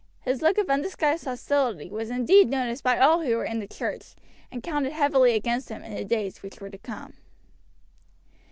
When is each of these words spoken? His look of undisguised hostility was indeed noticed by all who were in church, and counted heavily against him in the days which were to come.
His 0.21 0.41
look 0.41 0.57
of 0.57 0.67
undisguised 0.67 1.25
hostility 1.25 1.91
was 1.91 2.09
indeed 2.09 2.49
noticed 2.49 2.83
by 2.83 2.97
all 2.97 3.21
who 3.21 3.35
were 3.35 3.45
in 3.45 3.67
church, 3.67 4.15
and 4.51 4.63
counted 4.63 4.93
heavily 4.93 5.35
against 5.35 5.69
him 5.69 5.83
in 5.83 5.93
the 5.93 6.03
days 6.03 6.41
which 6.41 6.59
were 6.59 6.71
to 6.71 6.77
come. 6.79 7.13